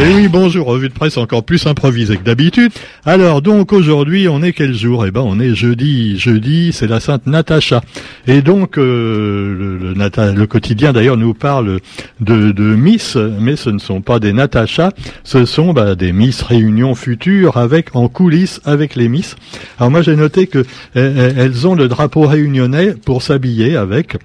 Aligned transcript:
Et 0.00 0.14
oui, 0.14 0.28
bonjour, 0.28 0.68
revue 0.68 0.88
de 0.88 0.94
presse 0.94 1.16
encore 1.16 1.42
plus 1.42 1.66
improvisée 1.66 2.16
que 2.16 2.22
d'habitude. 2.22 2.70
Alors 3.04 3.42
donc 3.42 3.72
aujourd'hui, 3.72 4.28
on 4.28 4.44
est 4.44 4.52
quel 4.52 4.72
jour? 4.72 5.04
Eh 5.04 5.10
ben, 5.10 5.22
on 5.22 5.40
est 5.40 5.56
jeudi. 5.56 6.16
Jeudi, 6.16 6.72
c'est 6.72 6.86
la 6.86 7.00
Sainte 7.00 7.26
Natacha. 7.26 7.80
Et 8.28 8.40
donc 8.40 8.78
euh, 8.78 9.94
le, 9.96 10.46
quotidien 10.46 10.92
d'ailleurs 10.92 11.16
nous 11.16 11.34
parle 11.34 11.80
de, 12.20 12.52
de, 12.52 12.62
Miss, 12.76 13.16
mais 13.16 13.56
ce 13.56 13.70
ne 13.70 13.80
sont 13.80 14.00
pas 14.00 14.20
des 14.20 14.32
Natacha, 14.32 14.92
ce 15.24 15.44
sont 15.44 15.72
bah, 15.72 15.96
des 15.96 16.12
Miss 16.12 16.42
réunions 16.42 16.94
futures 16.94 17.56
avec 17.56 17.96
en 17.96 18.08
coulisses 18.08 18.60
avec 18.64 18.94
les 18.94 19.08
Miss. 19.08 19.34
Alors 19.80 19.90
moi 19.90 20.02
j'ai 20.02 20.14
noté 20.14 20.46
que 20.46 20.60
eh, 20.60 20.64
eh, 20.94 21.32
elles 21.36 21.66
ont 21.66 21.74
le 21.74 21.88
drapeau 21.88 22.24
réunionnais 22.28 22.94
pour 22.94 23.22
s'habiller 23.22 23.74
avec. 23.74 24.16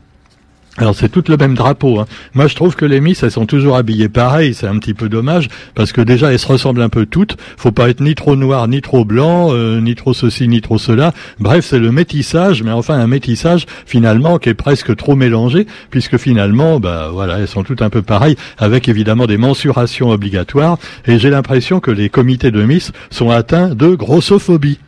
Alors 0.78 0.96
c'est 0.96 1.10
tout 1.10 1.24
le 1.28 1.38
même 1.38 1.54
drapeau. 1.54 2.00
Hein. 2.00 2.08
Moi 2.34 2.48
je 2.48 2.56
trouve 2.56 2.76
que 2.76 2.86
les 2.86 3.00
Miss 3.00 3.22
elles 3.22 3.30
sont 3.30 3.46
toujours 3.46 3.76
habillées 3.76 4.10
pareil. 4.10 4.56
C'est 4.56 4.66
un 4.66 4.80
petit 4.80 4.96
peu 4.96 5.08
dommage 5.08 5.48
parce 5.76 5.92
que 5.92 6.02
déjà 6.02 6.32
elles 6.34 6.40
se 6.40 6.48
ressemblent 6.48 6.82
un 6.82 6.90
peu 6.90 7.06
toutes. 7.06 7.38
Faut 7.58 7.72
pas 7.72 7.90
être 7.90 8.02
ni 8.02 8.16
trop 8.16 8.36
noir 8.36 8.68
ni 8.68 8.82
trop 8.82 9.06
blanc, 9.06 9.50
euh, 9.52 9.80
ni 9.82 9.94
trop 9.94 10.14
ceci 10.14 10.48
ni 10.48 10.62
trop 10.62 10.80
cela. 10.80 11.14
Bref 11.40 11.64
c'est 11.64 11.78
le 11.78 11.92
métissage, 11.92 12.64
mais 12.64 12.72
enfin 12.72 12.96
un 12.96 13.06
métissage 13.06 13.68
finalement 13.86 14.40
qui 14.40 14.50
est 14.50 14.56
presque 14.56 14.96
trop 14.96 15.16
mélangé 15.16 15.68
puisque 15.92 16.18
finalement 16.18 16.80
bah 16.80 17.10
voilà 17.14 17.38
elles 17.38 17.48
sont 17.48 17.64
toutes 17.64 17.84
un 17.84 17.92
peu 17.92 18.02
pareilles 18.02 18.38
avec 18.58 18.90
évidemment 18.90 19.28
des 19.28 19.38
mensurations 19.38 20.10
obligatoires. 20.10 20.80
Et 21.06 21.20
j'ai 21.20 21.30
l'impression 21.30 21.82
que 21.82 21.92
les 21.92 22.10
comités 22.10 22.50
de 22.50 22.64
Miss 22.64 22.92
sont 23.12 23.30
atteints 23.30 23.76
de 23.76 23.94
grossophobie. 23.94 24.80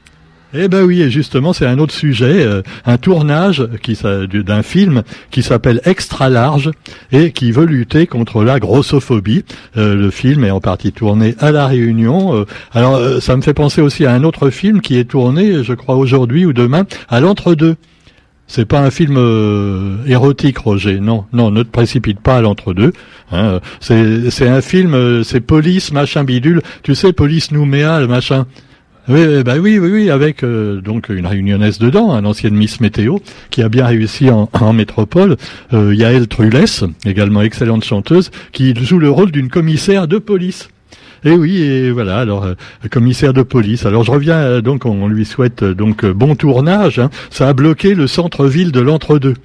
Eh 0.57 0.69
ben 0.69 0.83
oui, 0.83 1.01
et 1.01 1.09
justement, 1.09 1.51
c'est 1.51 1.65
un 1.65 1.79
autre 1.79 1.93
sujet, 1.93 2.45
euh, 2.45 2.61
un 2.85 2.97
tournage 2.97 3.59
d'un 3.59 4.63
film 4.63 5.03
qui 5.29 5.43
s'appelle 5.43 5.81
Extra 5.83 6.29
large 6.29 6.71
et 7.11 7.31
qui 7.31 7.51
veut 7.51 7.65
lutter 7.65 8.07
contre 8.07 8.41
la 8.43 8.59
grossophobie. 8.59 9.43
Euh, 9.75 9.95
le 9.95 10.09
film 10.11 10.45
est 10.45 10.51
en 10.51 10.61
partie 10.61 10.93
tourné 10.93 11.35
à 11.39 11.51
la 11.51 11.67
Réunion. 11.67 12.35
Euh, 12.35 12.45
alors, 12.71 13.21
ça 13.21 13.35
me 13.35 13.41
fait 13.41 13.53
penser 13.53 13.81
aussi 13.81 14.05
à 14.05 14.13
un 14.13 14.23
autre 14.23 14.49
film 14.49 14.79
qui 14.79 14.97
est 14.97 15.09
tourné, 15.09 15.61
je 15.63 15.73
crois 15.73 15.95
aujourd'hui 15.95 16.45
ou 16.45 16.53
demain, 16.53 16.85
à 17.09 17.19
l'entre-deux. 17.19 17.75
C'est 18.47 18.65
pas 18.65 18.79
un 18.79 18.91
film 18.91 19.17
érotique, 20.05 20.59
Roger. 20.59 20.99
Non, 20.99 21.25
non, 21.33 21.49
ne 21.49 21.63
te 21.63 21.69
précipite 21.69 22.19
pas 22.19 22.37
à 22.37 22.41
l'entre-deux. 22.41 22.93
Hein. 23.31 23.59
C'est 23.79 24.47
un 24.47 24.61
film, 24.61 25.23
c'est 25.23 25.41
police, 25.41 25.91
machin 25.91 26.23
bidule. 26.23 26.61
Tu 26.83 26.93
sais, 26.93 27.11
police 27.11 27.51
Nouméa, 27.51 28.05
machin. 28.05 28.45
Oui, 29.07 29.43
bah 29.43 29.57
oui, 29.59 29.77
oui, 29.77 29.89
oui, 29.91 30.09
avec 30.09 30.43
euh, 30.43 30.81
donc 30.81 31.09
une 31.09 31.27
réunionnaise 31.27 31.77
dedans, 31.77 32.11
un 32.13 32.25
ancienne 32.25 32.55
Miss 32.55 32.81
Météo, 32.81 33.19
qui 33.51 33.61
a 33.61 33.69
bien 33.69 33.85
réussi 33.85 34.31
en, 34.31 34.49
métropole. 34.73 35.37
Euh, 35.73 35.93
Yael 35.93 36.27
Trulès, 36.27 36.83
également 37.05 37.43
excellente 37.43 37.83
chanteuse, 37.83 38.31
qui 38.51 38.73
joue 38.73 38.97
le 38.97 39.11
rôle 39.11 39.31
d'une 39.31 39.49
commissaire 39.49 40.07
de 40.07 40.17
police. 40.17 40.69
Et 41.23 41.31
oui, 41.31 41.61
et 41.61 41.91
voilà, 41.91 42.17
alors 42.17 42.45
euh, 42.45 42.53
commissaire 42.89 43.33
de 43.33 43.43
police. 43.43 43.85
Alors 43.85 44.03
je 44.03 44.11
reviens, 44.11 44.37
euh, 44.37 44.61
donc 44.61 44.85
on, 44.85 45.07
lui 45.07 45.25
souhaite 45.25 45.63
donc 45.63 46.03
bon 46.03 46.35
tournage. 46.35 46.97
Hein. 46.97 47.11
Ça 47.29 47.47
a 47.47 47.53
bloqué 47.53 47.93
le 47.93 48.07
centre-ville 48.07 48.71
de 48.71 48.79
l'entre-deux. 48.79 49.35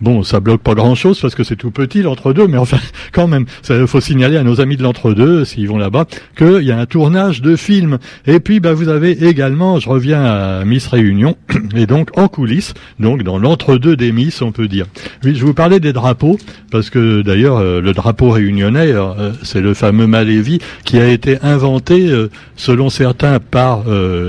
Bon, 0.00 0.22
ça 0.22 0.40
bloque 0.40 0.62
pas 0.62 0.74
grand-chose 0.74 1.20
parce 1.20 1.34
que 1.34 1.44
c'est 1.44 1.56
tout 1.56 1.70
petit 1.70 2.02
l'entre-deux, 2.02 2.46
mais 2.46 2.56
enfin, 2.56 2.78
quand 3.12 3.28
même, 3.28 3.44
il 3.68 3.86
faut 3.86 4.00
signaler 4.00 4.38
à 4.38 4.42
nos 4.42 4.60
amis 4.60 4.78
de 4.78 4.82
l'entre-deux, 4.82 5.44
s'ils 5.44 5.68
vont 5.68 5.76
là-bas, 5.76 6.06
qu'il 6.36 6.62
y 6.62 6.72
a 6.72 6.78
un 6.78 6.86
tournage 6.86 7.42
de 7.42 7.54
film. 7.54 7.98
Et 8.26 8.40
puis, 8.40 8.60
bah, 8.60 8.72
vous 8.72 8.88
avez 8.88 9.26
également, 9.28 9.78
je 9.78 9.88
reviens 9.88 10.24
à 10.24 10.64
Miss 10.64 10.86
Réunion, 10.86 11.36
et 11.76 11.86
donc 11.86 12.16
en 12.16 12.28
coulisses, 12.28 12.72
donc 12.98 13.22
dans 13.22 13.38
l'entre-deux 13.38 13.96
des 13.96 14.10
Miss, 14.10 14.40
on 14.40 14.52
peut 14.52 14.68
dire. 14.68 14.86
Oui, 15.22 15.34
je 15.34 15.44
vous 15.44 15.54
parlais 15.54 15.80
des 15.80 15.92
drapeaux, 15.92 16.38
parce 16.70 16.88
que 16.88 17.20
d'ailleurs, 17.20 17.58
euh, 17.58 17.82
le 17.82 17.92
drapeau 17.92 18.30
réunionnais, 18.30 18.92
euh, 18.92 19.32
c'est 19.42 19.60
le 19.60 19.74
fameux 19.74 20.06
Malévi 20.06 20.60
qui 20.84 20.98
a 20.98 21.08
été 21.08 21.38
inventé, 21.42 22.08
euh, 22.08 22.30
selon 22.56 22.88
certains, 22.88 23.38
par 23.38 23.84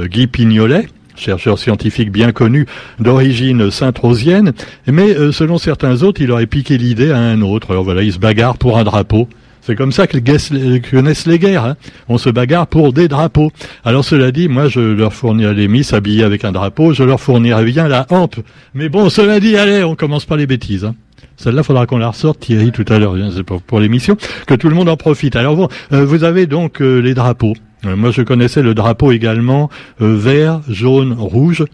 Guy 0.09 0.27
Pignolet, 0.27 0.87
chercheur 1.15 1.59
scientifique 1.59 2.11
bien 2.11 2.31
connu 2.31 2.65
d'origine 2.99 3.71
saint-rosienne, 3.71 4.53
mais 4.87 5.15
euh, 5.15 5.31
selon 5.31 5.57
certains 5.57 6.03
autres, 6.03 6.21
il 6.21 6.31
aurait 6.31 6.47
piqué 6.47 6.77
l'idée 6.77 7.11
à 7.11 7.17
un 7.17 7.41
autre. 7.41 7.71
Alors 7.71 7.83
voilà, 7.83 8.03
il 8.03 8.13
se 8.13 8.19
bagarre 8.19 8.57
pour 8.57 8.77
un 8.77 8.83
drapeau. 8.83 9.27
C'est 9.61 9.75
comme 9.75 9.91
ça 9.91 10.07
que, 10.07 10.17
naissent 10.17 11.27
les 11.27 11.39
guerres. 11.39 11.65
Hein. 11.65 11.75
On 12.09 12.17
se 12.17 12.29
bagarre 12.29 12.65
pour 12.65 12.93
des 12.93 13.07
drapeaux. 13.07 13.51
Alors 13.85 14.03
cela 14.03 14.31
dit, 14.31 14.47
moi 14.47 14.67
je 14.67 14.79
leur 14.79 15.13
fournirais 15.13 15.53
les 15.53 15.67
miss 15.67 15.93
habillés 15.93 16.23
avec 16.23 16.43
un 16.43 16.51
drapeau, 16.51 16.93
je 16.93 17.03
leur 17.03 17.19
fournirais 17.19 17.63
bien 17.63 17.87
la 17.87 18.07
hampe. 18.09 18.37
Mais 18.73 18.89
bon, 18.89 19.09
cela 19.09 19.39
dit, 19.39 19.55
allez, 19.55 19.83
on 19.83 19.95
commence 19.95 20.25
pas 20.25 20.35
les 20.35 20.47
bêtises. 20.47 20.83
Hein. 20.83 20.95
Celle-là, 21.37 21.63
faudra 21.63 21.85
qu'on 21.85 21.97
la 21.97 22.09
ressorte, 22.09 22.39
Thierry, 22.39 22.71
tout 22.71 22.85
à 22.87 22.99
l'heure. 22.99 23.15
Hein, 23.15 23.29
c'est 23.35 23.43
pour, 23.43 23.79
l'émission, 23.79 24.17
que 24.47 24.55
tout 24.55 24.69
le 24.69 24.75
monde 24.75 24.89
en 24.89 24.97
profite. 24.97 25.35
Alors 25.35 25.55
bon, 25.55 25.69
euh, 25.91 26.05
vous 26.05 26.23
avez 26.23 26.47
donc 26.47 26.81
euh, 26.81 26.99
les 26.99 27.13
drapeaux. 27.13 27.53
Euh, 27.85 27.95
moi, 27.95 28.11
je 28.11 28.21
connaissais 28.21 28.61
le 28.61 28.73
drapeau 28.73 29.11
également 29.11 29.69
euh, 30.01 30.15
vert, 30.15 30.61
jaune, 30.67 31.13
rouge 31.13 31.65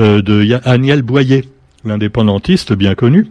euh, 0.00 0.22
de 0.22 0.58
Aniel 0.64 1.02
Boyer, 1.02 1.44
l'indépendantiste 1.84 2.72
bien 2.72 2.94
connu. 2.94 3.26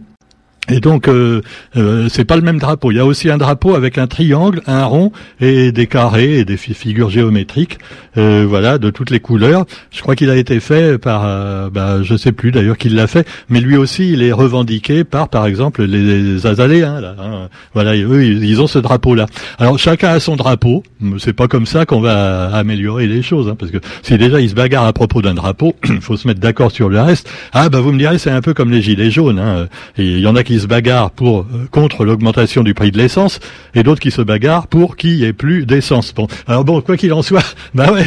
Et 0.68 0.80
donc, 0.80 1.06
euh, 1.06 1.42
euh, 1.76 2.08
c'est 2.08 2.24
pas 2.24 2.36
le 2.36 2.42
même 2.42 2.58
drapeau. 2.58 2.90
Il 2.90 2.96
y 2.96 3.00
a 3.00 3.04
aussi 3.04 3.30
un 3.30 3.38
drapeau 3.38 3.74
avec 3.74 3.98
un 3.98 4.08
triangle, 4.08 4.62
un 4.66 4.84
rond 4.84 5.12
et 5.40 5.70
des 5.70 5.86
carrés 5.86 6.38
et 6.38 6.44
des 6.44 6.56
figures 6.56 7.08
géométriques, 7.08 7.78
euh, 8.18 8.44
voilà, 8.48 8.78
de 8.78 8.90
toutes 8.90 9.10
les 9.10 9.20
couleurs. 9.20 9.64
Je 9.92 10.00
crois 10.00 10.16
qu'il 10.16 10.28
a 10.28 10.36
été 10.36 10.58
fait 10.58 10.98
par, 10.98 11.22
euh, 11.24 11.70
bah, 11.70 12.02
je 12.02 12.16
sais 12.16 12.32
plus 12.32 12.50
d'ailleurs 12.50 12.78
qui 12.78 12.88
l'a 12.88 13.06
fait, 13.06 13.26
mais 13.48 13.60
lui 13.60 13.76
aussi, 13.76 14.12
il 14.12 14.22
est 14.22 14.32
revendiqué 14.32 15.04
par, 15.04 15.28
par 15.28 15.46
exemple, 15.46 15.84
les, 15.84 16.46
Azaléens. 16.46 17.00
Là, 17.00 17.14
hein. 17.18 17.48
Voilà, 17.72 17.96
eux, 17.96 18.24
ils 18.24 18.60
ont 18.60 18.66
ce 18.66 18.78
drapeau-là. 18.78 19.26
Alors, 19.58 19.78
chacun 19.78 20.08
a 20.08 20.20
son 20.20 20.36
drapeau. 20.36 20.82
C'est 21.18 21.32
pas 21.32 21.46
comme 21.46 21.66
ça 21.66 21.86
qu'on 21.86 22.00
va 22.00 22.46
améliorer 22.54 23.06
les 23.06 23.22
choses, 23.22 23.48
hein, 23.48 23.56
parce 23.58 23.70
que 23.70 23.78
si 24.02 24.18
déjà 24.18 24.40
ils 24.40 24.50
se 24.50 24.54
bagarrent 24.54 24.86
à 24.86 24.92
propos 24.92 25.22
d'un 25.22 25.34
drapeau, 25.34 25.76
il 25.88 26.00
faut 26.00 26.16
se 26.16 26.26
mettre 26.26 26.40
d'accord 26.40 26.72
sur 26.72 26.88
le 26.88 27.00
reste. 27.00 27.30
Ah, 27.52 27.68
bah, 27.68 27.80
vous 27.80 27.92
me 27.92 27.98
direz, 27.98 28.18
c'est 28.18 28.30
un 28.30 28.40
peu 28.40 28.52
comme 28.52 28.72
les 28.72 28.82
gilets 28.82 29.10
jaunes. 29.10 29.38
Hein. 29.38 29.68
il 29.96 30.18
y 30.18 30.26
en 30.26 30.34
a 30.34 30.42
qui 30.42 30.55
se 30.60 30.66
bagarrent 30.66 31.10
pour 31.10 31.40
euh, 31.40 31.66
contre 31.70 32.04
l'augmentation 32.04 32.62
du 32.62 32.74
prix 32.74 32.90
de 32.90 32.98
l'essence 32.98 33.40
et 33.74 33.82
d'autres 33.82 34.00
qui 34.00 34.10
se 34.10 34.22
bagarrent 34.22 34.66
pour 34.66 34.96
qu'il 34.96 35.16
n'y 35.16 35.24
ait 35.24 35.32
plus 35.32 35.66
d'essence. 35.66 36.14
Bon, 36.14 36.26
alors 36.46 36.64
bon, 36.64 36.80
quoi 36.80 36.96
qu'il 36.96 37.12
en 37.12 37.22
soit, 37.22 37.44
bah 37.74 37.92
ouais, 37.92 38.04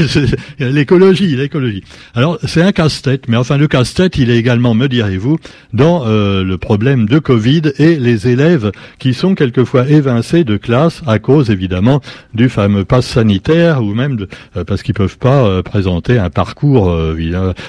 l'écologie, 0.60 1.36
l'écologie. 1.36 1.84
Alors 2.16 2.38
c'est 2.46 2.62
un 2.62 2.72
casse-tête, 2.72 3.28
mais 3.28 3.38
enfin 3.38 3.58
le 3.58 3.68
casse-tête, 3.68 4.18
il 4.18 4.30
est 4.30 4.38
également, 4.38 4.74
me 4.74 4.88
direz-vous, 4.88 5.38
dans 5.74 6.06
euh, 6.06 6.44
le 6.44 6.58
problème 6.58 7.08
de 7.08 7.20
Covid 7.20 7.74
et 7.78 7.98
les 7.98 8.28
élèves 8.28 8.72
qui 8.98 9.14
sont 9.14 9.36
quelquefois 9.36 9.88
évincés 9.88 10.44
de 10.44 10.58
classe 10.58 11.02
à 11.08 11.20
cause 11.20 11.50
évidemment 11.50 12.02
du 12.34 12.50
fameux 12.50 12.86
pass 12.86 13.06
sanitaire 13.06 13.84
ou 13.84 13.94
même 13.94 14.16
de, 14.16 14.28
euh, 14.58 14.64
parce 14.64 14.84
qu'ils 14.84 14.94
peuvent 14.94 15.18
pas 15.18 15.62
présenter 15.64 16.18
un 16.18 16.30
parcours. 16.30 16.96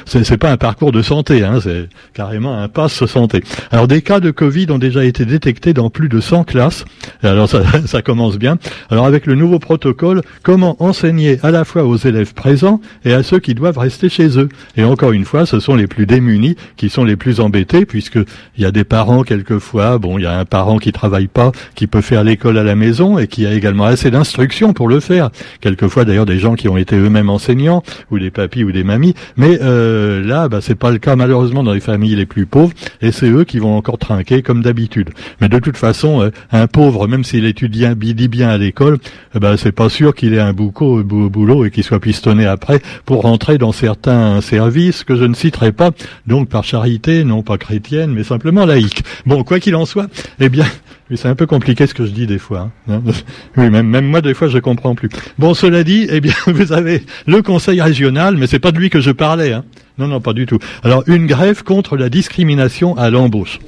c'est 0.07 0.37
pas 0.37 0.51
un 0.51 0.57
parcours 0.57 0.93
de 0.93 1.03
santé, 1.03 1.45
hein, 1.45 1.59
c'est 1.63 1.89
carrément 2.15 2.59
un 2.59 2.69
pass 2.69 3.05
santé. 3.07 3.43
Alors 3.71 3.89
des 3.89 4.03
cas 4.03 4.21
de 4.21 4.31
Covid 4.31 4.70
ont 4.71 4.79
déjà 4.79 5.05
été 5.05 5.25
détectés 5.25 5.73
dans 5.73 5.91
plus 5.91 6.09
de 6.09 6.21
100 6.21 6.45
classes. 6.45 6.85
alors 7.23 7.49
ça, 7.87 8.03
commence 8.03 8.39
bien. 8.39 8.59
Alors 8.91 9.07
avec 9.07 9.27
le 9.27 9.35
nouveau 9.35 9.59
protocole, 9.59 10.23
comment 10.43 10.77
enseigner 10.83 11.39
à 11.43 11.51
la 11.51 11.65
fois 11.65 11.85
aux 11.85 11.97
élèves 11.97 12.35
présents 12.35 12.81
et 13.05 13.13
à 13.13 13.23
ceux 13.23 13.39
qui 13.39 13.55
doivent 13.55 13.79
rester 13.79 14.09
chez 14.09 14.39
eux? 14.39 14.49
Et 14.77 14.85
encore 14.85 15.13
une 15.13 15.25
fois, 15.25 15.47
ce 15.47 15.61
sont 15.61 15.75
les 15.75 15.87
plus 15.87 16.07
démunis 16.07 16.57
qui 16.77 16.89
sont 16.89 17.05
les 17.05 17.17
plus 17.17 17.41
embêtés 17.41 17.87
puisque 17.87 18.17
il 18.57 18.63
y 18.63 18.65
a 18.65 18.71
des 18.71 18.85
parents 18.85 19.23
quelquefois, 19.23 19.99
bon, 19.99 20.19
il 20.19 20.23
y 20.23 20.27
a 20.27 20.39
un 20.39 20.45
parent 20.45 20.79
qui 20.79 20.93
travaille 20.93 21.29
pas, 21.29 21.53
qui 21.75 21.87
peut 21.87 22.01
faire 22.01 22.25
l'école 22.25 22.59
à 22.59 22.63
la 22.63 22.75
maison 22.75 23.19
et 23.19 23.27
qui 23.27 23.47
a 23.47 23.53
également 23.53 23.85
assez 23.85 24.11
d'instructions 24.11 24.73
pour 24.73 24.89
le 24.89 25.01
faire. 25.01 25.31
Quelquefois 25.61 26.05
d'ailleurs 26.05 26.27
des 26.27 26.39
gens 26.39 26.55
qui 26.55 26.69
ont 26.69 26.77
été 26.77 26.97
eux-mêmes 26.97 27.31
enseignants 27.31 27.83
ou 28.11 28.19
des 28.19 28.31
papis 28.31 28.65
ou 28.65 28.73
des 28.73 28.85
mamies, 28.85 29.15
mais 29.37 29.59
euh, 29.63 30.25
là, 30.25 30.49
bah, 30.49 30.61
c'est 30.61 30.75
pas 30.75 30.91
le 30.91 30.99
cas 30.99 31.17
malheureusement 31.17 31.63
dans 31.63 31.73
les 31.73 31.81
familles 31.81 32.17
les 32.17 32.27
plus 32.27 32.47
pauvres 32.47 32.73
et 33.01 33.13
c'est 33.13 33.31
eux 33.31 33.45
qui 33.45 33.59
vont 33.59 33.77
encore 33.77 33.99
trinquer 33.99 34.43
comme 34.43 34.60
d'habitude. 34.61 35.11
Mais 35.41 35.49
de 35.49 35.59
toute 35.59 35.77
façon, 35.77 36.23
euh, 36.23 36.31
un 36.53 36.67
pauvre, 36.67 37.09
même 37.09 37.25
s'il 37.25 37.45
étudie 37.45 37.87
bien 38.29 38.49
à 38.49 38.59
l'école, 38.59 38.99
eh 39.35 39.39
ben 39.39 39.57
c'est 39.57 39.73
pas 39.73 39.89
sûr 39.89 40.15
qu'il 40.15 40.35
ait 40.35 40.41
un 40.41 40.53
bouco, 40.53 41.03
boulot 41.03 41.65
et 41.65 41.71
qu'il 41.71 41.85
soit 41.85 42.01
pistonné 42.01 42.47
après 42.47 42.81
pour 43.05 43.23
rentrer 43.23 43.59
dans 43.59 43.73
certains 43.73 44.41
services 44.41 45.05
que 45.05 45.17
je 45.17 45.25
ne 45.25 45.35
citerai 45.35 45.73
pas, 45.73 45.91
donc 46.27 46.49
par 46.49 46.65
charité, 46.65 47.25
non 47.25 47.43
pas 47.43 47.59
chrétienne, 47.59 48.13
mais 48.13 48.25
simplement 48.25 48.67
laïque. 48.67 49.03
Bon, 49.27 49.43
quoi 49.45 49.61
qu'il 49.61 49.75
en 49.75 49.87
soit, 49.87 50.09
eh 50.41 50.49
bien, 50.49 50.67
c'est 51.15 51.29
un 51.29 51.35
peu 51.35 51.47
compliqué 51.47 51.87
ce 51.87 51.95
que 51.95 52.05
je 52.05 52.11
dis 52.11 52.27
des 52.27 52.39
fois. 52.39 52.71
Hein. 52.89 53.03
oui, 53.57 53.71
même, 53.71 54.07
moi 54.07 54.21
des 54.21 54.35
fois 54.35 54.49
je 54.49 54.59
comprends 54.59 54.95
plus. 54.95 55.09
Bon, 55.39 55.55
cela 55.55 55.85
dit, 55.85 56.07
eh 56.11 56.21
bien, 56.21 56.35
vous 56.47 56.73
avez 56.73 57.03
le 57.27 57.43
conseil 57.43 57.81
régional, 57.81 58.37
mais 58.37 58.47
c'est 58.47 58.59
pas 58.59 58.73
de 58.73 58.79
lui 58.79 58.91
que 58.91 59.01
je 59.01 59.11
parlais. 59.11 59.53
Hein. 59.53 59.65
Non, 59.99 60.09
non, 60.09 60.21
pas 60.21 60.33
du 60.33 60.47
tout. 60.47 60.59
Alors, 60.83 61.05
une 61.09 61.27
grève 61.27 61.63
contre 61.63 61.97
la 61.97 62.09
discrimination 62.09 62.97
à 62.97 63.11
l'embauche. 63.11 63.59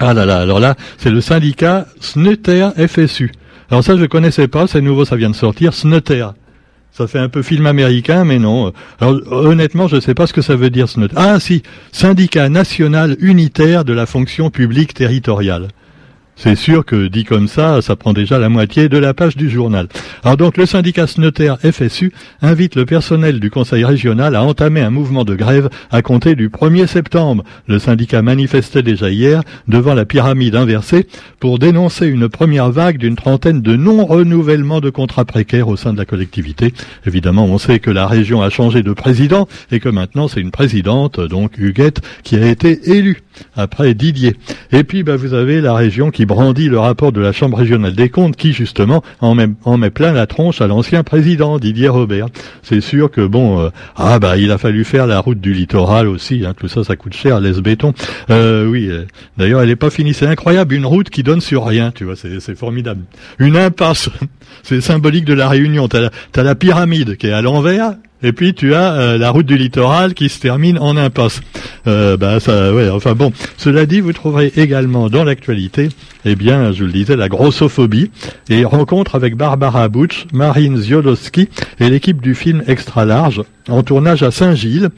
Ah 0.00 0.12
là 0.12 0.26
là, 0.26 0.38
alors 0.38 0.60
là, 0.60 0.74
c'est 0.98 1.10
le 1.10 1.20
syndicat 1.20 1.86
SNETER 2.00 2.70
FSU. 2.88 3.32
Alors 3.70 3.84
ça, 3.84 3.96
je 3.96 4.02
ne 4.02 4.06
connaissais 4.06 4.48
pas, 4.48 4.66
c'est 4.66 4.80
nouveau, 4.80 5.04
ça 5.04 5.16
vient 5.16 5.30
de 5.30 5.34
sortir, 5.34 5.72
SNETER. 5.72 6.28
Ça 6.92 7.06
fait 7.06 7.18
un 7.18 7.28
peu 7.28 7.42
film 7.42 7.66
américain, 7.66 8.24
mais 8.24 8.38
non. 8.38 8.72
Alors 9.00 9.20
honnêtement, 9.30 9.88
je 9.88 9.96
ne 9.96 10.00
sais 10.00 10.14
pas 10.14 10.26
ce 10.26 10.32
que 10.32 10.42
ça 10.42 10.54
veut 10.54 10.70
dire 10.70 10.88
SNETER. 10.88 11.14
Ah 11.16 11.40
si, 11.40 11.62
syndicat 11.92 12.48
national 12.48 13.16
unitaire 13.20 13.84
de 13.84 13.92
la 13.92 14.06
fonction 14.06 14.50
publique 14.50 14.94
territoriale. 14.94 15.68
C'est 16.36 16.56
sûr 16.56 16.84
que 16.84 17.06
dit 17.06 17.24
comme 17.24 17.46
ça, 17.46 17.80
ça 17.80 17.94
prend 17.94 18.12
déjà 18.12 18.38
la 18.38 18.48
moitié 18.48 18.88
de 18.88 18.98
la 18.98 19.14
page 19.14 19.36
du 19.36 19.48
journal. 19.48 19.86
Alors 20.24 20.36
donc 20.36 20.56
le 20.56 20.66
syndicat 20.66 21.06
notaire 21.16 21.58
FSU 21.60 22.12
invite 22.42 22.74
le 22.74 22.84
personnel 22.84 23.38
du 23.38 23.50
conseil 23.50 23.84
régional 23.84 24.34
à 24.34 24.42
entamer 24.42 24.80
un 24.80 24.90
mouvement 24.90 25.24
de 25.24 25.36
grève 25.36 25.70
à 25.92 26.02
compter 26.02 26.34
du 26.34 26.48
1er 26.48 26.86
septembre. 26.86 27.44
Le 27.68 27.78
syndicat 27.78 28.20
manifestait 28.22 28.82
déjà 28.82 29.10
hier 29.10 29.42
devant 29.68 29.94
la 29.94 30.04
pyramide 30.04 30.56
inversée 30.56 31.06
pour 31.38 31.58
dénoncer 31.58 32.08
une 32.08 32.28
première 32.28 32.70
vague 32.70 32.98
d'une 32.98 33.16
trentaine 33.16 33.62
de 33.62 33.76
non-renouvellements 33.76 34.80
de 34.80 34.90
contrats 34.90 35.24
précaires 35.24 35.68
au 35.68 35.76
sein 35.76 35.92
de 35.92 35.98
la 35.98 36.04
collectivité. 36.04 36.74
Évidemment, 37.06 37.44
on 37.44 37.58
sait 37.58 37.78
que 37.78 37.90
la 37.90 38.08
région 38.08 38.42
a 38.42 38.50
changé 38.50 38.82
de 38.82 38.92
président 38.92 39.46
et 39.70 39.78
que 39.78 39.88
maintenant 39.88 40.26
c'est 40.26 40.40
une 40.40 40.50
présidente, 40.50 41.20
donc 41.20 41.58
Huguette, 41.58 42.00
qui 42.24 42.36
a 42.36 42.46
été 42.46 42.90
élue 42.96 43.22
après 43.56 43.94
Didier. 43.94 44.36
Et 44.72 44.84
puis 44.84 45.04
bah, 45.04 45.16
vous 45.16 45.34
avez 45.34 45.60
la 45.60 45.74
région 45.74 46.10
qui 46.10 46.23
brandit 46.24 46.68
le 46.68 46.78
rapport 46.78 47.12
de 47.12 47.20
la 47.20 47.32
Chambre 47.32 47.58
régionale 47.58 47.94
des 47.94 48.08
comptes 48.08 48.36
qui 48.36 48.52
justement 48.52 49.02
en 49.20 49.34
met, 49.34 49.90
plein 49.90 50.12
la 50.12 50.26
tronche 50.26 50.60
à 50.60 50.66
l'ancien 50.66 51.02
président 51.02 51.58
Didier 51.58 51.88
Robert. 51.88 52.26
C'est 52.62 52.80
sûr 52.80 53.10
que 53.10 53.26
bon, 53.26 53.60
euh, 53.60 53.70
ah 53.96 54.18
bah 54.18 54.36
il 54.36 54.50
a 54.50 54.58
fallu 54.58 54.84
faire 54.84 55.06
la 55.06 55.20
route 55.20 55.40
du 55.40 55.52
littoral 55.52 56.08
aussi, 56.08 56.44
hein, 56.46 56.54
tout 56.56 56.68
ça 56.68 56.84
ça 56.84 56.96
coûte 56.96 57.14
cher, 57.14 57.40
laisse 57.40 57.58
béton. 57.58 57.94
Euh, 58.30 58.66
oui, 58.66 58.88
euh, 58.88 59.04
d'ailleurs 59.36 59.62
elle 59.62 59.68
n'est 59.68 59.76
pas 59.76 59.90
finie, 59.90 60.14
c'est 60.14 60.26
incroyable, 60.26 60.74
une 60.74 60.86
route 60.86 61.10
qui 61.10 61.22
donne 61.22 61.40
sur 61.40 61.66
rien, 61.66 61.90
tu 61.90 62.04
vois, 62.04 62.14
c'est 62.16 62.54
formidable. 62.54 63.02
Une 63.38 63.56
impasse, 63.56 64.10
c'est 64.62 64.80
symbolique 64.80 65.24
de 65.24 65.34
la 65.34 65.48
Réunion. 65.48 65.88
T'as 65.88 66.10
as 66.36 66.42
la 66.42 66.54
pyramide 66.54 67.16
qui 67.16 67.26
est 67.26 67.32
à 67.32 67.42
l'envers 67.42 67.94
et 68.24 68.32
puis 68.32 68.54
tu 68.54 68.74
as 68.74 68.94
euh, 68.94 69.18
la 69.18 69.30
route 69.30 69.46
du 69.46 69.56
littoral 69.56 70.14
qui 70.14 70.28
se 70.28 70.40
termine 70.40 70.78
en 70.78 70.96
impasse. 70.96 71.42
Euh, 71.86 72.16
bah 72.16 72.40
ça, 72.40 72.74
ouais. 72.74 72.88
Enfin 72.88 73.14
bon. 73.14 73.32
Cela 73.58 73.86
dit, 73.86 74.00
vous 74.00 74.14
trouverez 74.14 74.52
également 74.56 75.10
dans 75.10 75.22
l'actualité, 75.22 75.90
eh 76.24 76.34
bien, 76.34 76.72
je 76.72 76.84
le 76.84 76.90
disais, 76.90 77.16
la 77.16 77.28
grossophobie 77.28 78.10
et 78.48 78.64
rencontre 78.64 79.14
avec 79.14 79.36
Barbara 79.36 79.88
Butch, 79.88 80.26
Marine 80.32 80.78
Ziolowski 80.78 81.48
et 81.78 81.90
l'équipe 81.90 82.20
du 82.22 82.34
film 82.34 82.62
Extra 82.66 83.04
Large 83.04 83.42
en 83.68 83.82
tournage 83.82 84.22
à 84.22 84.30
Saint-Gilles. 84.30 84.88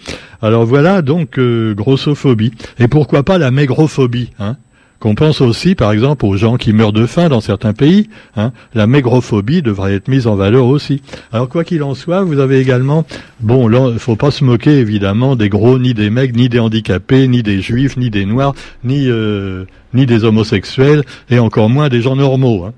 Alors 0.40 0.64
voilà 0.64 1.02
donc 1.02 1.38
euh, 1.38 1.75
grossophobie 1.75 2.52
et 2.79 2.88
pourquoi 2.88 3.25
pas 3.25 3.38
la 3.38 3.50
maigrophobie, 3.50 4.31
hein? 4.38 4.56
Qu'on 5.00 5.14
pense 5.14 5.40
aussi, 5.40 5.75
par 5.75 5.93
exemple, 5.93 6.25
aux 6.25 6.37
gens 6.37 6.56
qui 6.56 6.72
meurent 6.72 6.93
de 6.93 7.06
faim 7.06 7.28
dans 7.28 7.40
certains 7.40 7.72
pays. 7.72 8.08
Hein. 8.37 8.52
La 8.75 8.87
maigrophobie 8.87 9.62
devrait 9.62 9.94
être 9.94 10.08
mise 10.08 10.26
en 10.26 10.37
valeur 10.37 10.66
aussi. 10.66 11.02
Alors 11.32 11.48
quoi 11.48 11.64
qu'il 11.64 11.82
en 11.82 11.94
soit, 11.94 12.22
vous 12.22 12.38
avez 12.38 12.60
également, 12.60 13.04
bon, 13.40 13.69
là, 13.69 13.93
faut 13.98 14.16
pas 14.16 14.31
se 14.31 14.44
moquer 14.44 14.78
évidemment 14.78 15.37
des 15.37 15.48
gros, 15.48 15.78
ni 15.78 15.94
des 15.94 16.10
mecs, 16.10 16.34
ni 16.34 16.48
des 16.48 16.58
handicapés, 16.60 17.28
ni 17.28 17.43
des 17.43 17.60
juifs, 17.60 17.96
ni 17.96 18.10
des 18.10 18.25
noirs, 18.25 18.54
ni 18.84 19.08
euh, 19.08 19.64
des 19.93 20.25
homosexuels, 20.25 21.02
et 21.31 21.38
encore 21.38 21.70
moins 21.70 21.88
des 21.88 22.02
gens 22.02 22.16
normaux. 22.16 22.66
Hein 22.66 22.72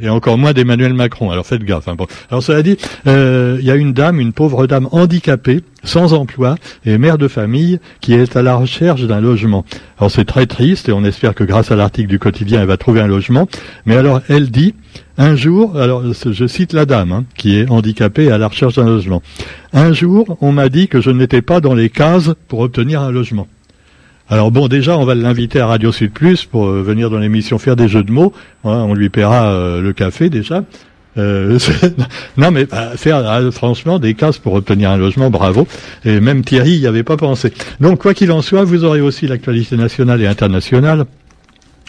et 0.00 0.08
encore 0.08 0.38
moins 0.38 0.52
d'Emmanuel 0.52 0.94
Macron. 0.94 1.30
Alors 1.30 1.46
faites 1.46 1.64
gaffe. 1.64 1.88
Hein. 1.88 1.94
Bon. 1.96 2.06
Alors 2.30 2.42
cela 2.42 2.62
dit, 2.62 2.76
euh, 3.06 3.56
il 3.60 3.66
y 3.66 3.70
a 3.70 3.74
une 3.74 3.92
dame, 3.92 4.20
une 4.20 4.32
pauvre 4.32 4.66
dame 4.66 4.88
handicapée, 4.92 5.62
sans 5.84 6.12
emploi 6.12 6.56
et 6.86 6.98
mère 6.98 7.18
de 7.18 7.28
famille, 7.28 7.80
qui 8.00 8.14
est 8.14 8.36
à 8.36 8.42
la 8.42 8.54
recherche 8.54 9.02
d'un 9.02 9.20
logement. 9.20 9.64
Alors 9.98 10.10
c'est 10.10 10.24
très 10.24 10.46
triste 10.46 10.88
et 10.88 10.92
on 10.92 11.04
espère 11.04 11.34
que 11.34 11.44
grâce 11.44 11.70
à 11.70 11.76
l'article 11.76 12.08
du 12.08 12.18
quotidien, 12.18 12.60
elle 12.60 12.68
va 12.68 12.76
trouver 12.76 13.00
un 13.00 13.06
logement. 13.06 13.48
Mais 13.86 13.96
alors 13.96 14.20
elle 14.28 14.50
dit, 14.50 14.74
un 15.18 15.36
jour, 15.36 15.76
alors 15.76 16.02
je 16.12 16.46
cite 16.46 16.72
la 16.72 16.86
dame 16.86 17.12
hein, 17.12 17.24
qui 17.36 17.56
est 17.56 17.68
handicapée 17.68 18.24
et 18.24 18.30
à 18.30 18.38
la 18.38 18.48
recherche 18.48 18.76
d'un 18.76 18.86
logement. 18.86 19.22
Un 19.72 19.92
jour, 19.92 20.36
on 20.40 20.52
m'a 20.52 20.68
dit 20.68 20.88
que 20.88 21.00
je 21.00 21.10
n'étais 21.10 21.42
pas 21.42 21.60
dans 21.60 21.74
les 21.74 21.90
cases 21.90 22.30
pour 22.48 22.60
obtenir 22.60 23.02
un 23.02 23.10
logement. 23.10 23.48
Alors 24.28 24.50
bon, 24.50 24.68
déjà, 24.68 24.96
on 24.96 25.04
va 25.04 25.14
l'inviter 25.14 25.60
à 25.60 25.66
Radio 25.66 25.92
Sud 25.92 26.12
Plus 26.12 26.44
pour 26.44 26.66
euh, 26.66 26.82
venir 26.82 27.10
dans 27.10 27.18
l'émission 27.18 27.58
faire 27.58 27.76
des 27.76 27.88
jeux 27.88 28.02
de 28.02 28.12
mots. 28.12 28.32
Hein, 28.64 28.84
on 28.88 28.94
lui 28.94 29.08
paiera 29.08 29.52
euh, 29.52 29.80
le 29.80 29.92
café 29.92 30.30
déjà. 30.30 30.64
Euh, 31.18 31.58
non, 32.36 32.50
mais 32.50 32.64
bah, 32.64 32.92
faire 32.96 33.52
franchement 33.52 33.98
des 33.98 34.14
cases 34.14 34.38
pour 34.38 34.54
obtenir 34.54 34.90
un 34.90 34.96
logement, 34.96 35.28
bravo. 35.28 35.66
Et 36.04 36.20
même 36.20 36.42
Thierry 36.44 36.78
n'y 36.78 36.86
avait 36.86 37.02
pas 37.02 37.16
pensé. 37.16 37.52
Donc, 37.80 38.00
quoi 38.00 38.14
qu'il 38.14 38.32
en 38.32 38.42
soit, 38.42 38.64
vous 38.64 38.84
aurez 38.84 39.00
aussi 39.00 39.26
l'actualité 39.26 39.76
nationale 39.76 40.22
et 40.22 40.26
internationale 40.26 41.04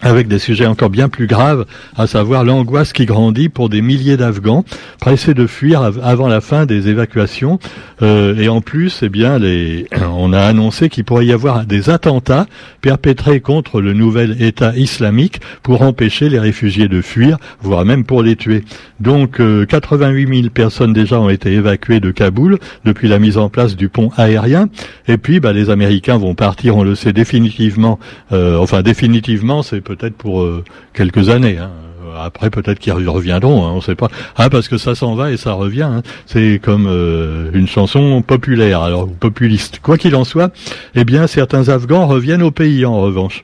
avec 0.01 0.27
des 0.27 0.39
sujets 0.39 0.65
encore 0.65 0.89
bien 0.89 1.09
plus 1.09 1.27
graves, 1.27 1.65
à 1.95 2.07
savoir 2.07 2.43
l'angoisse 2.43 2.93
qui 2.93 3.05
grandit 3.05 3.49
pour 3.49 3.69
des 3.69 3.81
milliers 3.81 4.17
d'Afghans 4.17 4.65
pressés 4.99 5.33
de 5.33 5.47
fuir 5.47 5.81
avant 6.03 6.27
la 6.27 6.41
fin 6.41 6.65
des 6.65 6.89
évacuations. 6.89 7.59
Euh, 8.01 8.35
et 8.37 8.49
en 8.49 8.61
plus, 8.61 9.01
eh 9.03 9.09
bien, 9.09 9.39
les, 9.39 9.87
on 10.17 10.33
a 10.33 10.41
annoncé 10.41 10.89
qu'il 10.89 11.03
pourrait 11.03 11.25
y 11.25 11.31
avoir 11.31 11.65
des 11.65 11.89
attentats 11.89 12.47
perpétrés 12.81 13.39
contre 13.39 13.81
le 13.81 13.93
nouvel 13.93 14.41
État 14.41 14.75
islamique 14.75 15.39
pour 15.61 15.81
empêcher 15.81 16.29
les 16.29 16.39
réfugiés 16.39 16.87
de 16.87 17.01
fuir, 17.01 17.37
voire 17.61 17.85
même 17.85 18.03
pour 18.03 18.23
les 18.23 18.35
tuer. 18.35 18.63
Donc, 18.99 19.37
88 19.67 20.25
euh, 20.25 20.35
000 20.41 20.49
personnes 20.49 20.93
déjà 20.93 21.19
ont 21.19 21.29
été 21.29 21.53
évacuées 21.53 21.99
de 21.99 22.11
Kaboul 22.11 22.59
depuis 22.85 23.07
la 23.07 23.19
mise 23.19 23.37
en 23.37 23.49
place 23.49 23.75
du 23.75 23.89
pont 23.89 24.11
aérien. 24.17 24.69
Et 25.07 25.17
puis, 25.17 25.39
bah, 25.39 25.53
les 25.53 25.69
Américains 25.69 26.17
vont 26.17 26.35
partir, 26.35 26.77
on 26.77 26.83
le 26.83 26.95
sait 26.95 27.13
définitivement. 27.13 27.99
Euh, 28.31 28.57
enfin, 28.57 28.81
définitivement, 28.81 29.63
c'est 29.63 29.81
peut-être 29.83 30.15
pour 30.15 30.41
euh, 30.41 30.63
quelques 30.93 31.29
années. 31.29 31.57
Hein. 31.57 31.71
Après, 32.17 32.49
peut-être 32.49 32.79
qu'ils 32.79 32.93
reviendront, 32.93 33.65
hein, 33.65 33.71
on 33.71 33.77
ne 33.77 33.81
sait 33.81 33.95
pas. 33.95 34.09
Ah, 34.35 34.49
parce 34.49 34.67
que 34.67 34.77
ça 34.77 34.95
s'en 34.95 35.15
va 35.15 35.31
et 35.31 35.37
ça 35.37 35.53
revient. 35.53 35.83
Hein. 35.83 36.03
C'est 36.25 36.59
comme 36.61 36.87
euh, 36.87 37.49
une 37.53 37.67
chanson 37.67 38.21
populaire, 38.21 38.81
alors 38.81 39.09
populiste. 39.09 39.79
Quoi 39.81 39.97
qu'il 39.97 40.15
en 40.15 40.23
soit, 40.23 40.53
eh 40.95 41.05
bien, 41.05 41.27
certains 41.27 41.69
Afghans 41.69 42.07
reviennent 42.07 42.43
au 42.43 42.51
pays 42.51 42.85
en 42.85 42.99
revanche. 42.99 43.43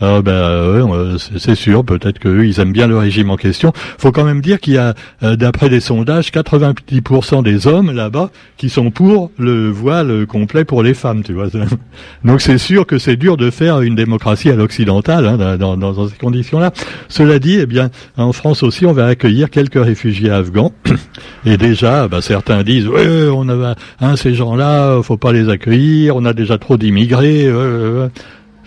Ah 0.00 0.22
ben 0.22 1.16
c'est 1.18 1.56
sûr, 1.56 1.84
peut-être 1.84 2.20
qu'eux, 2.20 2.46
ils 2.46 2.60
aiment 2.60 2.72
bien 2.72 2.86
le 2.86 2.96
régime 2.96 3.30
en 3.30 3.36
question. 3.36 3.72
faut 3.98 4.12
quand 4.12 4.24
même 4.24 4.40
dire 4.40 4.60
qu'il 4.60 4.74
y 4.74 4.78
a, 4.78 4.94
euh, 5.24 5.34
d'après 5.34 5.68
des 5.68 5.80
sondages, 5.80 6.30
90% 6.30 7.42
des 7.42 7.66
hommes 7.66 7.90
là-bas 7.90 8.30
qui 8.56 8.70
sont 8.70 8.92
pour 8.92 9.32
le 9.38 9.70
voile 9.70 10.24
complet 10.26 10.64
pour 10.64 10.84
les 10.84 10.94
femmes, 10.94 11.24
tu 11.24 11.32
vois. 11.32 11.46
Donc 12.24 12.40
c'est 12.40 12.58
sûr 12.58 12.86
que 12.86 12.98
c'est 12.98 13.16
dur 13.16 13.36
de 13.36 13.50
faire 13.50 13.80
une 13.80 13.96
démocratie 13.96 14.50
à 14.50 14.54
l'occidentale 14.54 15.26
hein, 15.26 15.56
dans, 15.56 16.08
ces 16.08 16.16
conditions-là. 16.16 16.72
Cela 17.08 17.40
dit, 17.40 17.58
eh 17.60 17.66
bien, 17.66 17.90
en 18.16 18.32
France 18.32 18.62
aussi, 18.62 18.86
on 18.86 18.92
va 18.92 19.06
accueillir 19.06 19.50
quelques 19.50 19.82
réfugiés 19.82 20.30
afghans. 20.30 20.72
Et 21.44 21.56
déjà, 21.56 22.06
bah, 22.06 22.20
certains 22.22 22.62
disent, 22.62 22.88
on 22.88 23.48
a, 23.48 24.16
ces 24.16 24.34
gens-là, 24.34 25.00
faut 25.02 25.16
pas 25.16 25.32
les 25.32 25.48
accueillir, 25.48 26.14
on 26.14 26.24
a 26.24 26.32
déjà 26.32 26.56
trop 26.56 26.76
d'immigrés. 26.76 27.50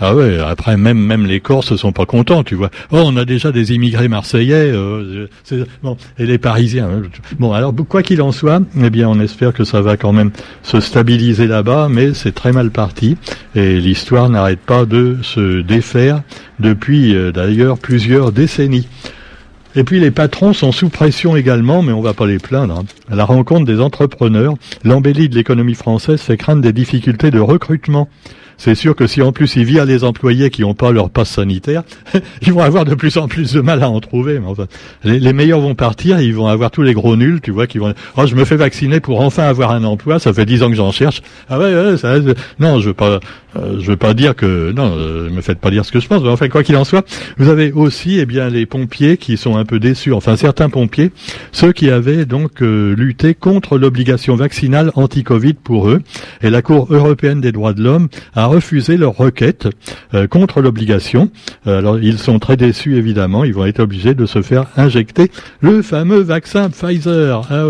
Ah 0.03 0.15
ouais, 0.15 0.39
après 0.39 0.77
même 0.77 0.97
même 0.97 1.27
les 1.27 1.39
Corses 1.39 1.75
sont 1.75 1.91
pas 1.91 2.07
contents, 2.07 2.43
tu 2.43 2.55
vois. 2.55 2.71
Oh, 2.91 3.03
on 3.05 3.15
a 3.17 3.23
déjà 3.23 3.51
des 3.51 3.71
immigrés 3.73 4.07
marseillais, 4.07 4.71
euh, 4.73 5.27
et 6.17 6.25
les 6.25 6.39
Parisiens. 6.39 6.89
Hein. 6.89 7.03
Bon, 7.37 7.53
alors 7.53 7.71
quoi 7.87 8.01
qu'il 8.01 8.23
en 8.23 8.31
soit, 8.31 8.61
eh 8.81 8.89
bien, 8.89 9.07
on 9.07 9.19
espère 9.19 9.53
que 9.53 9.63
ça 9.63 9.81
va 9.81 9.97
quand 9.97 10.11
même 10.11 10.31
se 10.63 10.79
stabiliser 10.79 11.45
là-bas, 11.45 11.87
mais 11.87 12.15
c'est 12.15 12.33
très 12.33 12.51
mal 12.51 12.71
parti 12.71 13.15
et 13.53 13.79
l'histoire 13.79 14.27
n'arrête 14.29 14.59
pas 14.59 14.85
de 14.85 15.17
se 15.21 15.61
défaire 15.61 16.23
depuis 16.59 17.15
euh, 17.15 17.31
d'ailleurs 17.31 17.77
plusieurs 17.77 18.31
décennies. 18.31 18.87
Et 19.75 19.83
puis 19.83 19.99
les 19.99 20.11
patrons 20.11 20.53
sont 20.53 20.71
sous 20.71 20.89
pression 20.89 21.37
également, 21.37 21.81
mais 21.83 21.93
on 21.93 22.01
va 22.01 22.13
pas 22.13 22.25
les 22.25 22.39
plaindre. 22.39 22.79
Hein. 22.79 22.85
À 23.09 23.15
la 23.15 23.23
rencontre 23.23 23.65
des 23.65 23.79
entrepreneurs, 23.79 24.55
l'embellie 24.83 25.29
de 25.29 25.35
l'économie 25.35 25.75
française 25.75 26.19
fait 26.21 26.37
craindre 26.37 26.61
des 26.61 26.73
difficultés 26.73 27.31
de 27.31 27.39
recrutement 27.39 28.09
c'est 28.63 28.75
sûr 28.75 28.95
que 28.95 29.07
si 29.07 29.23
en 29.23 29.31
plus 29.31 29.55
ils 29.55 29.65
virent 29.65 29.85
les 29.85 30.03
employés 30.03 30.51
qui 30.51 30.61
n'ont 30.61 30.75
pas 30.75 30.91
leur 30.91 31.09
passe 31.09 31.31
sanitaire, 31.31 31.81
ils 32.43 32.53
vont 32.53 32.61
avoir 32.61 32.85
de 32.85 32.93
plus 32.93 33.17
en 33.17 33.27
plus 33.27 33.53
de 33.53 33.59
mal 33.59 33.81
à 33.81 33.89
en 33.89 33.99
trouver. 33.99 34.39
Enfin, 34.45 34.67
les, 35.03 35.33
meilleurs 35.33 35.61
vont 35.61 35.73
partir, 35.73 36.21
ils 36.21 36.35
vont 36.35 36.45
avoir 36.45 36.69
tous 36.69 36.83
les 36.83 36.93
gros 36.93 37.15
nuls, 37.15 37.41
tu 37.41 37.49
vois, 37.49 37.65
qui 37.65 37.79
vont. 37.79 37.95
Oh, 38.17 38.27
je 38.27 38.35
me 38.35 38.45
fais 38.45 38.57
vacciner 38.57 38.99
pour 38.99 39.21
enfin 39.21 39.45
avoir 39.45 39.71
un 39.71 39.83
emploi. 39.83 40.19
Ça 40.19 40.31
fait 40.31 40.45
dix 40.45 40.61
ans 40.61 40.69
que 40.69 40.75
j'en 40.75 40.91
cherche. 40.91 41.23
Ah 41.49 41.57
ouais, 41.57 41.73
ouais 41.73 41.97
ça, 41.97 42.17
non, 42.59 42.79
je 42.79 42.89
veux 42.89 42.93
pas, 42.93 43.19
euh, 43.55 43.79
je 43.79 43.87
veux 43.87 43.97
pas 43.97 44.13
dire 44.13 44.35
que 44.35 44.71
non, 44.71 44.93
euh, 44.95 45.31
me 45.31 45.41
faites 45.41 45.57
pas 45.57 45.71
dire 45.71 45.83
ce 45.83 45.91
que 45.91 45.99
je 45.99 46.07
pense. 46.07 46.21
Mais 46.21 46.29
enfin, 46.29 46.47
quoi 46.47 46.61
qu'il 46.61 46.77
en 46.77 46.83
soit, 46.83 47.03
vous 47.39 47.49
avez 47.49 47.71
aussi, 47.71 48.19
eh 48.19 48.27
bien, 48.27 48.47
les 48.49 48.67
pompiers 48.67 49.17
qui 49.17 49.37
sont 49.37 49.57
un 49.57 49.65
peu 49.65 49.79
déçus. 49.79 50.13
Enfin, 50.13 50.35
certains 50.35 50.69
pompiers, 50.69 51.09
ceux 51.51 51.71
qui 51.71 51.89
avaient 51.89 52.25
donc 52.25 52.61
euh, 52.61 52.93
lutté 52.95 53.33
contre 53.33 53.79
l'obligation 53.79 54.35
vaccinale 54.35 54.91
anti-Covid 54.93 55.55
pour 55.55 55.89
eux, 55.89 56.03
et 56.43 56.51
la 56.51 56.61
Cour 56.61 56.85
européenne 56.91 57.41
des 57.41 57.51
droits 57.51 57.73
de 57.73 57.81
l'homme 57.81 58.07
a 58.35 58.50
refusé 58.51 58.97
leur 58.97 59.15
requête 59.15 59.69
euh, 60.13 60.27
contre 60.27 60.61
l'obligation. 60.61 61.29
Euh, 61.67 61.79
alors 61.79 61.99
ils 61.99 62.17
sont 62.17 62.37
très 62.37 62.57
déçus 62.57 62.97
évidemment, 62.97 63.45
ils 63.45 63.53
vont 63.53 63.65
être 63.65 63.79
obligés 63.79 64.13
de 64.13 64.25
se 64.25 64.41
faire 64.41 64.65
injecter 64.75 65.31
le 65.61 65.81
fameux 65.81 66.19
vaccin 66.19 66.69
Pfizer. 66.69 67.47
Ah. 67.49 67.65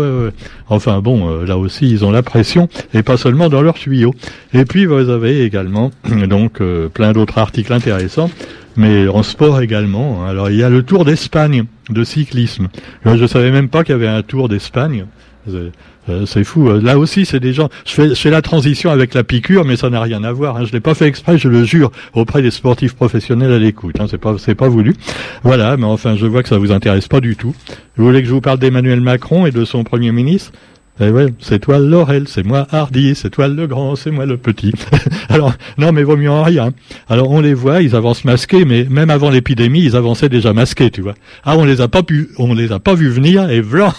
Enfin 0.68 1.00
bon, 1.00 1.30
euh, 1.30 1.46
là 1.46 1.56
aussi 1.56 1.88
ils 1.88 2.04
ont 2.04 2.10
la 2.10 2.22
pression 2.22 2.68
et 2.94 3.02
pas 3.02 3.16
seulement 3.16 3.48
dans 3.48 3.62
leurs 3.62 3.74
tuyaux. 3.74 4.14
Et 4.54 4.64
puis 4.64 4.86
vous 4.86 5.08
avez 5.08 5.44
également 5.44 5.92
donc 6.28 6.60
plein 6.92 7.12
d'autres 7.12 7.38
articles 7.38 7.72
intéressants 7.72 8.30
mais 8.76 9.06
en 9.06 9.22
sport 9.22 9.60
également. 9.60 10.26
Alors 10.26 10.50
il 10.50 10.56
y 10.56 10.64
a 10.64 10.70
le 10.70 10.82
Tour 10.82 11.04
d'Espagne 11.04 11.64
de 11.90 12.04
cyclisme. 12.04 12.68
Je 13.04 13.26
savais 13.26 13.50
même 13.50 13.68
pas 13.68 13.84
qu'il 13.84 13.92
y 13.92 13.96
avait 13.96 14.08
un 14.08 14.22
Tour 14.22 14.48
d'Espagne. 14.48 15.06
Euh, 15.48 16.26
c'est 16.26 16.44
fou. 16.44 16.68
Euh, 16.68 16.80
Là 16.80 16.98
aussi, 16.98 17.26
c'est 17.26 17.40
des 17.40 17.52
gens. 17.52 17.68
Je 17.86 17.92
fais, 17.92 18.08
je 18.10 18.14
fais 18.14 18.30
la 18.30 18.42
transition 18.42 18.90
avec 18.90 19.14
la 19.14 19.24
piqûre, 19.24 19.64
mais 19.64 19.76
ça 19.76 19.90
n'a 19.90 20.00
rien 20.00 20.22
à 20.24 20.32
voir. 20.32 20.56
Hein. 20.56 20.64
Je 20.64 20.72
l'ai 20.72 20.80
pas 20.80 20.94
fait 20.94 21.06
exprès, 21.06 21.38
je 21.38 21.48
le 21.48 21.64
jure, 21.64 21.90
auprès 22.14 22.42
des 22.42 22.50
sportifs 22.50 22.94
professionnels 22.94 23.52
à 23.52 23.58
l'écoute. 23.58 24.00
Hein. 24.00 24.06
C'est 24.10 24.18
pas, 24.18 24.36
c'est 24.38 24.54
pas 24.54 24.68
voulu. 24.68 24.94
Voilà. 25.42 25.76
Mais 25.76 25.86
enfin, 25.86 26.16
je 26.16 26.26
vois 26.26 26.42
que 26.42 26.48
ça 26.48 26.58
vous 26.58 26.72
intéresse 26.72 27.08
pas 27.08 27.20
du 27.20 27.36
tout. 27.36 27.54
Vous 27.96 28.04
voulez 28.04 28.22
que 28.22 28.28
je 28.28 28.32
vous 28.34 28.40
parle 28.40 28.58
d'Emmanuel 28.58 29.00
Macron 29.00 29.46
et 29.46 29.50
de 29.50 29.64
son 29.64 29.84
premier 29.84 30.12
ministre? 30.12 30.52
Eh 31.00 31.08
ouais, 31.08 31.26
c'est 31.40 31.58
toi 31.58 31.78
Laurel, 31.78 32.28
c'est 32.28 32.44
moi 32.44 32.66
Hardy, 32.70 33.14
c'est 33.14 33.30
toi 33.30 33.48
le 33.48 33.66
grand, 33.66 33.96
c'est 33.96 34.10
moi 34.10 34.26
le 34.26 34.36
petit. 34.36 34.74
Alors, 35.30 35.54
non, 35.78 35.90
mais 35.90 36.02
vaut 36.02 36.18
mieux 36.18 36.30
en 36.30 36.42
rien. 36.42 36.72
Alors, 37.08 37.30
on 37.30 37.40
les 37.40 37.54
voit, 37.54 37.80
ils 37.80 37.96
avancent 37.96 38.26
masqués, 38.26 38.66
mais 38.66 38.86
même 38.90 39.08
avant 39.08 39.30
l'épidémie, 39.30 39.82
ils 39.82 39.96
avançaient 39.96 40.28
déjà 40.28 40.52
masqués, 40.52 40.90
tu 40.90 41.00
vois. 41.00 41.14
Ah, 41.44 41.56
on 41.56 41.64
les 41.64 41.80
a 41.80 41.88
pas 41.88 42.02
pu, 42.02 42.28
on 42.38 42.52
les 42.52 42.72
a 42.72 42.78
pas 42.78 42.94
vus 42.94 43.08
venir, 43.08 43.48
et 43.50 43.62
voilà. 43.62 43.94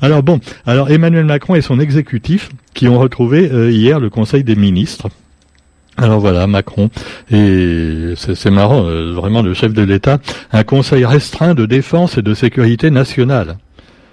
Alors 0.00 0.22
bon, 0.22 0.40
alors 0.66 0.90
Emmanuel 0.90 1.24
Macron 1.24 1.54
et 1.54 1.60
son 1.60 1.80
exécutif 1.80 2.50
qui 2.74 2.88
ont 2.88 2.98
retrouvé 2.98 3.50
euh, 3.50 3.70
hier 3.70 4.00
le 4.00 4.10
Conseil 4.10 4.44
des 4.44 4.56
ministres. 4.56 5.08
Alors 5.98 6.20
voilà, 6.20 6.46
Macron, 6.46 6.90
et 7.30 8.12
c'est 8.16 8.50
marrant, 8.50 8.84
euh, 8.84 9.12
vraiment 9.14 9.40
le 9.40 9.54
chef 9.54 9.72
de 9.72 9.82
l'État, 9.82 10.18
un 10.52 10.62
conseil 10.62 11.06
restreint 11.06 11.54
de 11.54 11.64
défense 11.64 12.18
et 12.18 12.22
de 12.22 12.34
sécurité 12.34 12.90
nationale. 12.90 13.56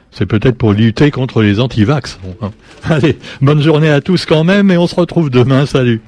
C'est 0.09 0.25
peut-être 0.25 0.57
pour 0.57 0.71
lutter 0.71 1.11
contre 1.11 1.41
les 1.41 1.59
antivax. 1.59 2.19
Bon, 2.23 2.47
hein. 2.47 2.51
Allez, 2.89 3.17
bonne 3.41 3.61
journée 3.61 3.89
à 3.89 3.99
tous 3.99 4.25
quand 4.25 4.45
même, 4.45 4.71
et 4.71 4.77
on 4.77 4.87
se 4.87 4.95
retrouve 4.95 5.29
demain, 5.29 5.65
salut 5.65 6.01